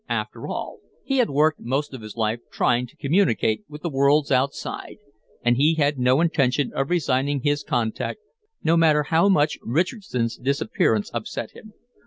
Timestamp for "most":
1.59-1.93